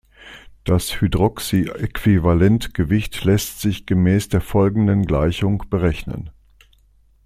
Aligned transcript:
Das 0.63 0.99
Hydroxy-Äquivalentgewicht 0.99 3.23
lässt 3.23 3.61
sich 3.61 3.85
gemäß 3.85 4.29
der 4.29 4.41
folgenden 4.41 5.05
Gleichung 5.05 5.65
berechnen. 5.69 6.31